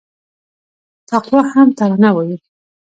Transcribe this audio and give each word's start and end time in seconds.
تقوا 1.09 1.41
هم 1.53 1.67
ترانه 1.77 2.09
وايي 2.15 2.37